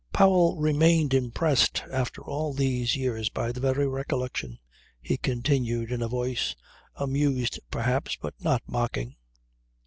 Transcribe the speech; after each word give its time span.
"Powell 0.11 0.57
remained 0.57 1.13
impressed 1.13 1.83
after 1.91 2.23
all 2.23 2.53
these 2.55 2.95
years 2.95 3.29
by 3.29 3.51
the 3.51 3.59
very 3.59 3.87
recollection," 3.87 4.57
he 4.99 5.15
continued 5.15 5.91
in 5.91 6.01
a 6.01 6.07
voice, 6.07 6.55
amused 6.95 7.59
perhaps 7.69 8.17
but 8.19 8.33
not 8.41 8.63
mocking. 8.65 9.17